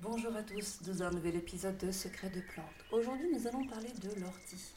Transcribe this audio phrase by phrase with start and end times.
[0.00, 2.84] Bonjour à tous dans un nouvel épisode de Secrets de plantes.
[2.92, 4.72] Aujourd'hui, nous allons parler de l'ortie,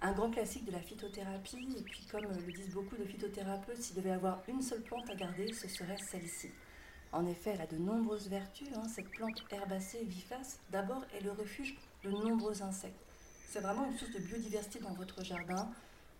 [0.00, 1.68] un grand classique de la phytothérapie.
[1.78, 5.16] Et puis, comme le disent beaucoup de phytothérapeutes, s'il devait avoir une seule plante à
[5.16, 6.48] garder, ce serait celle-ci.
[7.12, 8.68] En effet, elle a de nombreuses vertus.
[8.74, 13.04] Hein, cette plante herbacée vivace, d'abord, est le refuge de nombreux insectes.
[13.50, 15.70] C'est vraiment une source de biodiversité dans votre jardin.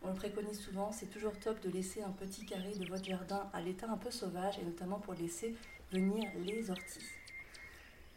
[0.03, 3.49] On le préconise souvent, c'est toujours top de laisser un petit carré de votre jardin
[3.55, 5.57] à l'état un peu sauvage, et notamment pour laisser
[5.91, 7.24] venir les orties.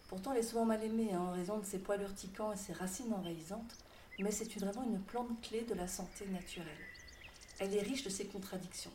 [0.08, 2.74] Pourtant, elle est souvent mal aimée hein, en raison de ses poils urticants et ses
[2.74, 3.76] racines envahissantes,
[4.20, 6.68] mais c'est vraiment une plante clé de la santé naturelle.
[7.60, 8.92] Elle est riche de ses contradictions.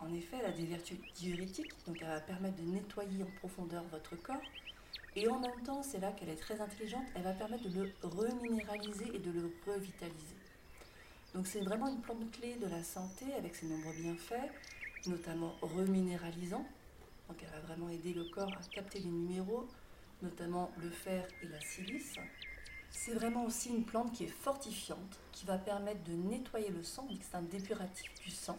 [0.00, 3.84] En effet, elle a des vertus diurétiques, donc elle va permettre de nettoyer en profondeur
[3.90, 4.42] votre corps.
[5.16, 7.92] Et en même temps, c'est là qu'elle est très intelligente, elle va permettre de le
[8.02, 10.36] reminéraliser et de le revitaliser.
[11.34, 14.50] Donc c'est vraiment une plante clé de la santé avec ses nombreux bienfaits,
[15.06, 16.66] notamment reminéralisant.
[17.28, 19.68] Donc elle va vraiment aider le corps à capter les minéraux,
[20.22, 22.14] notamment le fer et la silice.
[22.90, 27.06] C'est vraiment aussi une plante qui est fortifiante, qui va permettre de nettoyer le sang,
[27.20, 28.56] c'est un dépuratif du sang.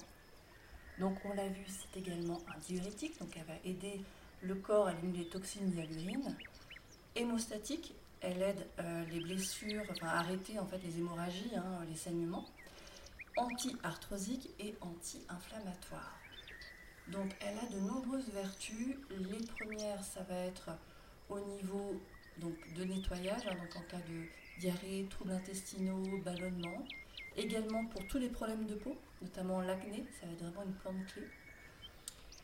[0.99, 4.01] Donc on l'a vu, c'est également un diurétique, donc elle va aider
[4.41, 6.37] le corps à éliminer les toxines à l'urine.
[7.15, 12.45] Hémostatique, elle aide euh, les blessures, enfin arrêter en fait les hémorragies, hein, les saignements.
[13.37, 16.19] Anti-arthrosique et anti-inflammatoire.
[17.07, 18.97] Donc elle a de nombreuses vertus.
[19.09, 20.71] Les premières, ça va être
[21.29, 22.01] au niveau
[22.37, 24.25] donc, de nettoyage, hein, donc en cas de
[24.59, 26.85] diarrhée, troubles intestinaux, ballonnement.
[27.37, 31.05] Également pour tous les problèmes de peau, notamment l'acné, ça va être vraiment une plante
[31.13, 31.23] clé.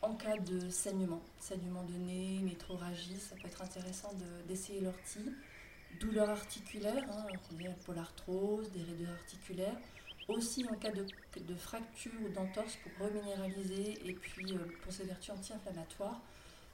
[0.02, 4.12] En cas de saignement, saignement de nez, métroragie, ça peut être intéressant
[4.46, 5.32] d'essayer l'ortie.
[6.00, 7.26] Douleurs articulaires, hein,
[7.84, 9.76] pour l'arthrose, des raideurs articulaires.
[10.28, 11.06] Aussi en cas de,
[11.40, 16.20] de fracture ou d'entorse pour reminéraliser et puis euh, pour ses vertus anti-inflammatoires.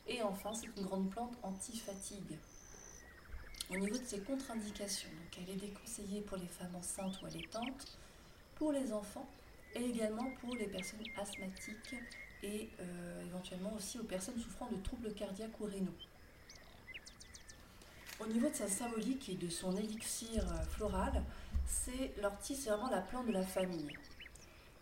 [0.06, 2.38] Et enfin, c'est une grande plante anti-fatigue.
[3.70, 7.98] Au niveau de ses contre-indications, donc elle est déconseillée pour les femmes enceintes ou allaitantes,
[8.56, 9.26] pour les enfants
[9.74, 11.94] et également pour les personnes asthmatiques
[12.42, 15.94] et euh, éventuellement aussi aux personnes souffrant de troubles cardiaques ou rénaux.
[18.20, 21.22] Au niveau de sa symbolique et de son élixir euh, floral,
[21.66, 23.88] c'est l'ortie, c'est vraiment la plante de la famille.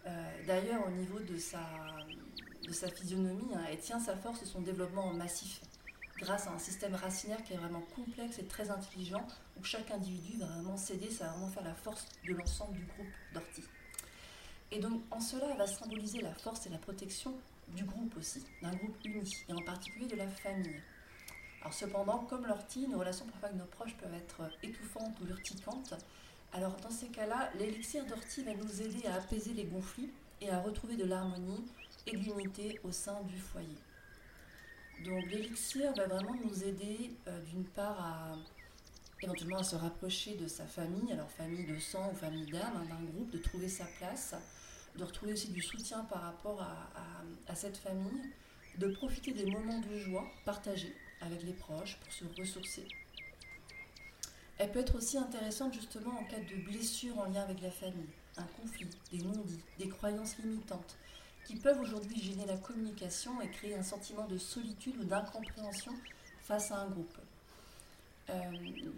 [0.07, 1.61] Euh, d'ailleurs, au niveau de sa,
[2.95, 5.61] physionomie, hein, elle tient sa force et son développement massif
[6.21, 9.27] grâce à un système racinaire qui est vraiment complexe et très intelligent,
[9.59, 12.85] où chaque individu va vraiment s'aider, ça va vraiment faire la force de l'ensemble du
[12.85, 13.65] groupe d'ortie.
[14.71, 17.35] Et donc en cela, elle va symboliser la force et la protection
[17.69, 20.83] du groupe aussi, d'un groupe uni, et en particulier de la famille.
[21.61, 25.95] Alors cependant, comme l'ortie, nos relations parfois avec nos proches peuvent être étouffantes ou urticantes.
[26.53, 30.61] Alors dans ces cas-là, l'élixir d'ortie va nous aider à apaiser les conflits et à
[30.61, 31.65] retrouver de l'harmonie
[32.07, 33.79] et de l'unité au sein du foyer.
[35.05, 38.37] Donc l'élixir va vraiment nous aider euh, d'une part à
[39.23, 42.87] éventuellement à se rapprocher de sa famille, alors famille de sang ou famille d'âme, hein,
[42.89, 44.35] d'un groupe, de trouver sa place,
[44.97, 48.23] de retrouver aussi du soutien par rapport à, cette famille,
[48.79, 52.87] de profiter des moments de joie partagés avec les proches pour se ressourcer.
[54.61, 58.11] Elle peut être aussi intéressante justement en cas de blessure en lien avec la famille,
[58.37, 60.99] un conflit, des non-dits, des croyances limitantes,
[61.47, 65.93] qui peuvent aujourd'hui gêner la communication et créer un sentiment de solitude ou d'incompréhension
[66.43, 67.17] face à un groupe.
[68.29, 68.35] Euh,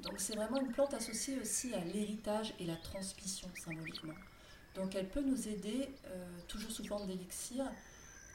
[0.02, 4.16] donc c'est vraiment une plante associée aussi à l'héritage et la transmission symboliquement.
[4.74, 7.70] Donc elle peut nous aider, euh, toujours sous forme d'élixir,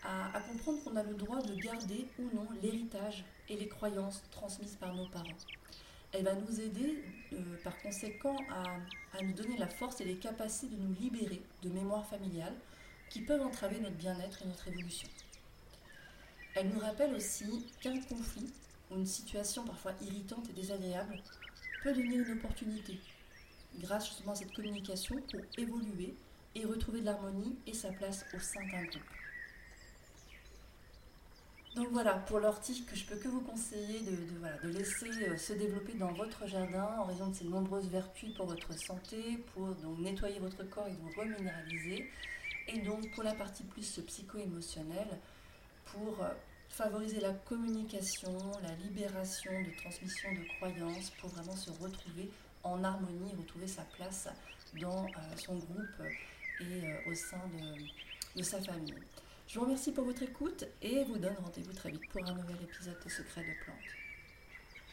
[0.05, 4.77] à, comprendre qu'on a le droit de garder ou non l'héritage et les croyances transmises
[4.79, 5.25] par nos parents.
[6.17, 10.75] Elle va nous aider euh, par conséquent à, nous donner la force et les capacités
[10.75, 12.55] de nous libérer de mémoires familiales
[13.11, 15.07] qui peuvent entraver notre bien-être et notre évolution.
[16.55, 18.51] Elle nous rappelle aussi qu'un conflit
[18.89, 21.22] ou une situation parfois irritante et désagréable
[21.83, 22.99] peut donner une opportunité,
[23.75, 26.16] grâce justement à cette communication, pour évoluer
[26.55, 29.03] et retrouver de l'harmonie et sa place au sein d'un groupe.
[31.77, 35.93] Donc voilà, pour l'ortie que je peux que vous conseiller de, laisser euh, se développer
[35.93, 40.67] dans votre jardin en raison de ses nombreuses vertus pour votre santé, pour nettoyer votre
[40.67, 42.09] corps et vous reminéraliser.
[42.67, 45.19] Et donc pour la partie plus psycho-émotionnelle,
[45.85, 46.29] pour euh,
[46.69, 52.31] favoriser la communication, la libération de transmission de croyances, pour vraiment se retrouver
[52.63, 54.28] en harmonie, retrouver sa place
[54.81, 56.02] dans euh, son groupe
[56.59, 57.43] et au sein
[58.35, 58.96] de sa famille.
[59.47, 62.58] Je vous remercie pour votre écoute et vous donne rendez-vous très vite pour un nouvel
[62.61, 64.06] épisode de Secrets de Plantes.